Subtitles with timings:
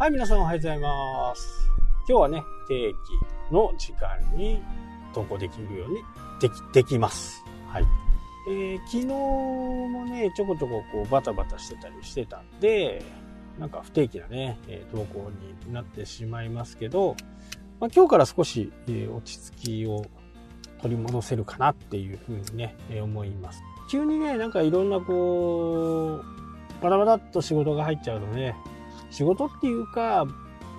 [0.00, 1.68] はい、皆さんおはようございます。
[2.08, 2.94] 今日はね、定
[3.48, 4.62] 期の時間に
[5.12, 5.96] 投稿できるように
[6.40, 7.44] でき、できます。
[7.66, 7.84] はい。
[8.48, 13.02] えー、昨日もね、ちょこちょここうバタバタしてたりしてたんで、
[13.58, 15.32] なんか不定期なね、え、投稿
[15.66, 17.16] になってしまいますけど、
[17.80, 20.06] まあ、今日から少し、え、落ち着きを
[20.80, 23.60] 取り戻せるかなっていうふうにね、え、思います。
[23.90, 28.54] 急にね、なんかいろんなこう、バタバタっと仕事が入っちゃうとね、
[29.10, 30.26] 仕事っていうか、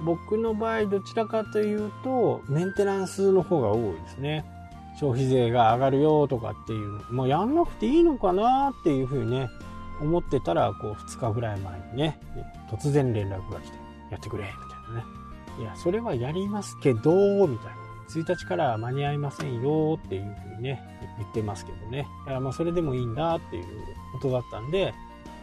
[0.06, 4.46] 僕の場合どちらかというと、メンテナンスの方が多いですね。
[5.00, 9.50] 消費税が上がるよとかっていう、もうやんなくていいのかなっていうふうにね、
[10.02, 12.20] 思ってたら、こう2日ぐらい前にね、
[12.70, 13.78] 突然連絡が来て、
[14.12, 15.06] やってくれ、みたいなね。
[15.60, 17.80] いや、それはやりますけど、みたいな。
[18.10, 20.82] 1日から間に合いませんよっていうふうにね、
[21.18, 22.08] 言ってますけどね。
[22.28, 23.66] いや、まあそれでもいいんだっていう
[24.14, 24.94] ことだったんで、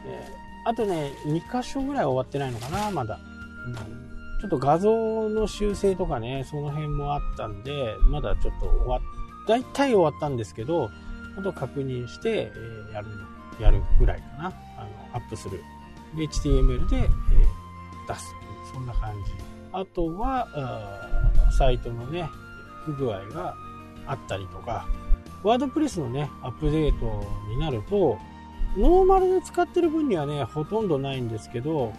[0.05, 3.20] え、あとね、2箇所ぐらい終わってないのかな、まだ。
[3.67, 3.75] うん、
[4.41, 9.00] ちょっと画像の修正とかね、その辺もあったんで、まだちょっと終わっ、
[9.47, 10.91] 大体終わったんですけど、
[11.39, 13.08] あと確認して、えー、やる、
[13.61, 14.47] やるぐらいかな。
[14.77, 15.62] あの、アップする。
[16.17, 17.08] HTML で、えー、
[18.08, 18.34] 出す。
[18.75, 19.30] そんな感じ。
[19.70, 20.48] あとは、
[21.56, 22.28] サイトのね、
[22.84, 23.55] 不具合が
[24.05, 24.89] あったりとか、
[25.45, 28.19] ワードプレスのね、アップデートになると、
[28.77, 31.93] ノーマルで使ってる分にはね、ほとんどないんですけど、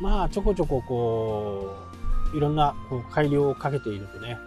[0.00, 1.76] まあ、ちょこちょここ
[2.32, 4.38] う、いろんなこう改良をかけているとね、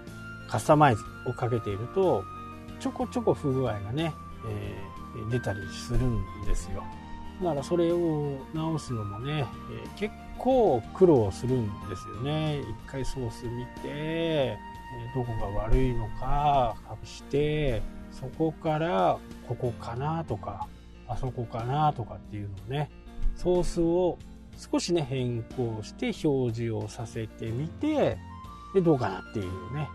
[0.47, 2.23] カスタマイズをかけていると、
[2.79, 4.13] ちょこちょこ不具合がね、
[4.47, 6.83] えー、出たりするんですよ。
[7.41, 12.61] だからそれを直すのもね、えー、結構苦労するんですよね。
[12.61, 14.57] 一回ソース見て、
[15.13, 19.17] どこが悪いのか隠してそこから
[19.47, 20.67] ここかなとか
[21.13, 22.89] あそこかなとかっていうのをね
[23.35, 24.17] ソースを
[24.57, 28.17] 少しね変更して表示をさせてみて
[28.73, 29.89] でどうかなっていうね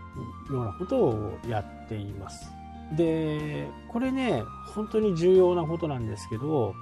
[0.49, 2.51] ようなことをやっています
[2.97, 4.43] でこれね
[4.73, 6.73] 本当に重要なことなんですけど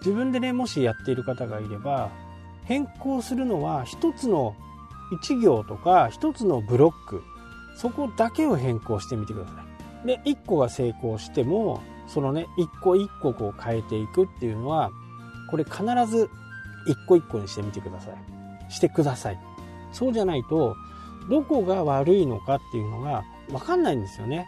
[0.00, 2.10] 自分でねもしやっている方がいれば
[2.64, 4.56] 変更するのは一つの
[5.12, 7.22] 1行とか一つのブロック
[7.80, 9.52] そこだけを変更してみてくださ
[10.04, 10.06] い。
[10.06, 11.80] で、1個が成功しても、
[12.12, 14.90] そのね、1個1個こう変えていくっていうのは、
[15.50, 16.28] これ必ず
[16.86, 18.72] 1個1個にしてみてください。
[18.72, 19.38] してください。
[19.92, 20.76] そうじゃないと、
[21.28, 24.46] どこが悪いのかっていうのがわかんないんですよね。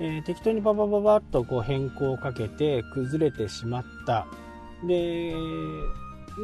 [0.00, 4.26] えー、適当にババババッとこう変更をかけて崩れてしまった。
[4.86, 5.34] で、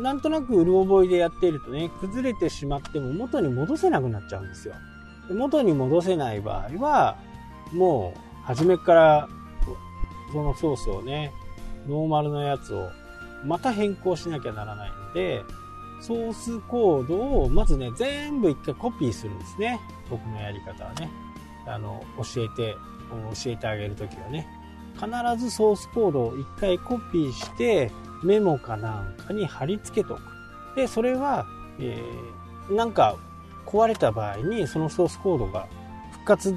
[0.02, 4.74] なんとなくうる覚えでやっているとね、崩れてしまっても元に戻せなくなっちゃうんですよ。
[5.30, 7.16] 元に戻せない場合は、
[7.72, 9.28] もう、初めから
[10.32, 11.32] そのソースをね、
[11.88, 12.90] ノーマルのやつを
[13.44, 15.44] また変更しなきゃならないので、
[16.00, 19.80] ソースコードをまずね、全部一回コピーするんですね。
[20.10, 21.10] 僕のやり方はね。
[21.66, 22.02] あの、
[22.34, 22.74] 教えて、
[23.34, 24.48] 教えてあげるときはね。
[24.94, 27.90] 必ずソースコードを一回コピーして、
[28.24, 30.22] メモかなんかに貼り付けておく。
[30.76, 31.46] で、それは、
[31.78, 33.16] えー、なんか
[33.66, 35.66] 壊れた場合にそのソースコードが
[36.12, 36.56] 復活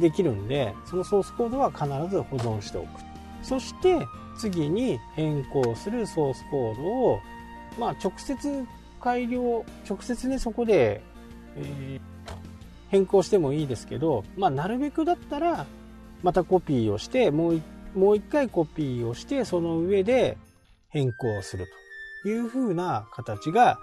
[0.00, 3.09] できるんでそのソースコードは必ず保存しておく
[3.42, 4.06] そして
[4.38, 7.20] 次に変更するソースコードを
[7.78, 8.66] まあ直接
[9.00, 11.02] 改良直接ねそこで、
[11.56, 12.00] えー、
[12.90, 15.66] 変更してもいいですけどまあなるべくだったら
[16.22, 17.62] またコピーをしてもう
[17.94, 20.36] もう一回コピーをしてその上で
[20.90, 21.66] 変更する
[22.22, 23.78] という風な形が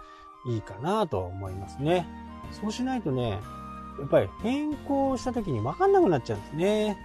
[0.47, 2.07] いいかなと思いますね。
[2.51, 6.97] そうしないとね、やっぱり変更した時に分かんなくなっちゃうんですね。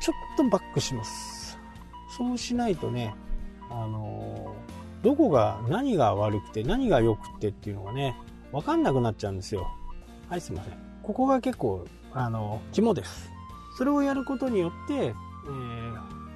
[0.00, 1.43] ちょっとバックします。
[2.16, 3.14] そうしないとね、
[3.70, 8.16] あのー、どこが何が悪くて何が良くてっていうのがね、
[8.52, 9.68] 分かんなくなっちゃうんですよ。
[10.28, 10.74] はい、すいません。
[11.02, 13.30] ここが結構、あのー、肝です。
[13.76, 15.14] それをやることによって、えー、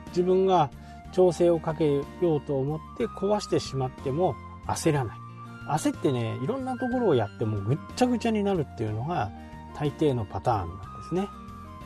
[0.08, 0.70] 自分が
[1.12, 4.34] 調整をかけようと思って壊してしまっても
[4.66, 5.18] 焦らない。
[5.68, 9.30] 焦ってねいろんなところをやってもぐっちゃぐちゃになるっていうのが
[9.76, 11.28] 大抵のパターンなんですね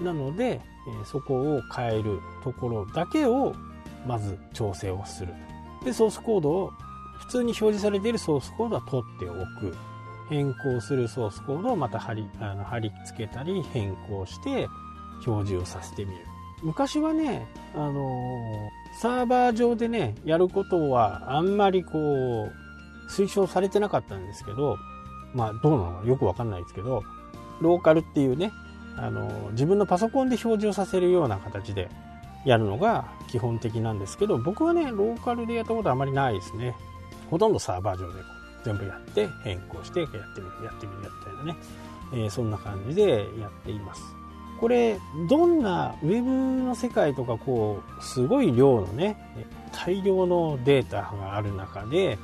[0.01, 0.61] なので、
[1.03, 3.55] えそこを変えるところだけを
[4.07, 5.33] まず調整をする。
[5.85, 6.73] でソースコードを
[7.19, 9.77] 普通に表示されているソースコードは取っておく。
[10.29, 14.67] 変更するソースコードをまた貼りあの貼り付けたり変更して
[15.27, 16.19] 表示をさせてみる。
[16.63, 24.79] 昔はね、あのー、サーバー上でねやることはあんまりこう推奨されてなかったんですけど、
[25.35, 27.03] まあどうなのかよくわかんないですけど、
[27.61, 28.53] ローカルっていうね、
[28.97, 31.91] あの、自分のパソコンで表示をさせるような形で
[32.45, 36.75] やるのが基本的なんですけど、僕はね、ローカルでやったことあまりないですね。
[37.31, 38.21] ほとんどサーバー上で
[38.65, 41.57] 全部やって変更してやってみるやってみるやったよね、
[42.13, 44.03] えー、そんな感じでやっています。
[44.61, 49.17] これどんなウェブの世界とかこうすごい量のね
[49.73, 52.19] 大量のデータがある中で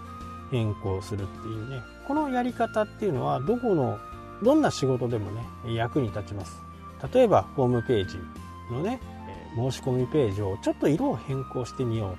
[0.51, 1.81] 変更するっていうね。
[2.07, 3.99] このやり方っていうのはどこの
[4.43, 6.63] どんな仕事でもね役に立ちます。
[7.13, 8.19] 例えばホームページ
[8.71, 9.01] のね
[9.71, 12.17] 申し込みページをちょっと色を変更してみよ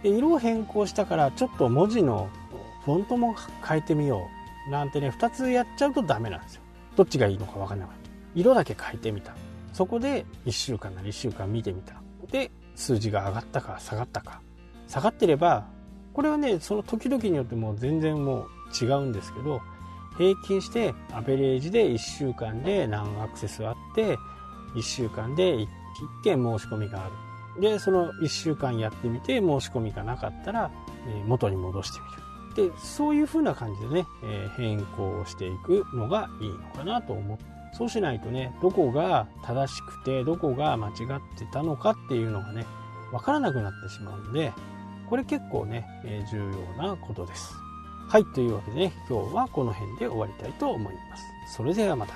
[0.00, 0.02] う。
[0.02, 2.28] で色を変更したからちょっと文字の
[2.84, 3.34] フォントも
[3.66, 4.28] 変えてみよ
[4.68, 6.62] うなんてね2つやっちゃうとダメなんですよ。
[6.96, 9.34] どっちがいいのか分かんなかった色だけ変えてみた。
[9.72, 11.94] そこで1週間なり1週間見てみた。
[12.30, 14.40] で数字が上がったか下がったか。
[14.86, 15.66] 下がってれば
[16.14, 19.60] これはねその時々によっても全然もう違うんですけど
[20.16, 24.18] 平均してアベレージで1週間で何アクセスあって
[24.74, 25.68] 1週間で1
[26.22, 27.08] 件申し込みがあ
[27.56, 27.60] る。
[27.60, 30.70] でその1週間やってみて申し込みがなかったら
[31.08, 32.00] え元に戻して
[32.56, 32.70] みる。
[32.70, 40.94] でそういう風な感じでねえ変更していくのがいいのかなと思ってそうしないとねどこが正しくてどこが間違っ
[41.38, 42.66] てたのかっていうのがね
[43.10, 44.52] 分からなくなってしまうんで
[45.08, 47.54] これ結構ねえ重要なことです。
[48.08, 51.24] はいというわけでね今日はこの辺で終わりたいと思います。
[51.54, 52.14] それではまた。